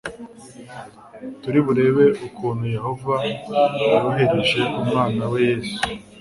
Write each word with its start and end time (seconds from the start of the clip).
turi 1.41 1.59
burebe 1.65 2.05
ukuntu 2.27 2.63
yehova 2.75 3.15
yohereje 3.81 4.61
umwana 4.79 5.23
we 5.31 5.39
yesu 5.49 5.77